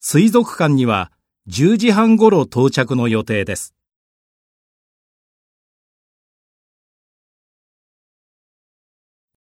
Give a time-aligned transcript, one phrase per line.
[0.00, 1.10] 水族館には
[1.48, 3.74] 10時半ごろ到着の予定です。